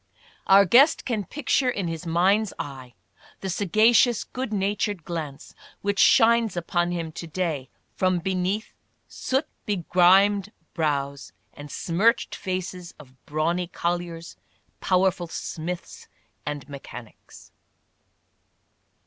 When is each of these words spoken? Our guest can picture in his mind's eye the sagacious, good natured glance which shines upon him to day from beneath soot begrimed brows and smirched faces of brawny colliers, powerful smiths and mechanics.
Our 0.47 0.65
guest 0.65 1.05
can 1.05 1.25
picture 1.25 1.69
in 1.69 1.87
his 1.87 2.07
mind's 2.07 2.53
eye 2.57 2.95
the 3.41 3.51
sagacious, 3.51 4.23
good 4.23 4.51
natured 4.51 5.03
glance 5.05 5.53
which 5.81 5.99
shines 5.99 6.57
upon 6.57 6.89
him 6.89 7.11
to 7.11 7.27
day 7.27 7.69
from 7.95 8.17
beneath 8.17 8.73
soot 9.07 9.45
begrimed 9.67 10.51
brows 10.73 11.33
and 11.53 11.69
smirched 11.69 12.33
faces 12.33 12.95
of 12.97 13.13
brawny 13.27 13.67
colliers, 13.67 14.37
powerful 14.79 15.27
smiths 15.27 16.07
and 16.47 16.67
mechanics. 16.67 17.51